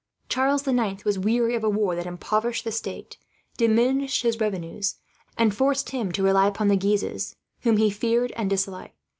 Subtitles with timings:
[0.29, 3.17] Charles the Ninth was weary of a war that impoverished the state,
[3.55, 4.95] diminished his revenues,
[5.37, 8.95] and forced him to rely upon the Guises, whom he feared and disliked.